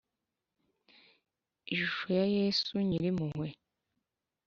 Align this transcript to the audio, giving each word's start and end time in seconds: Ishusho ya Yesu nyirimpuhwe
Ishusho 1.73 2.07
ya 2.19 2.25
Yesu 2.35 2.73
nyirimpuhwe 2.87 3.47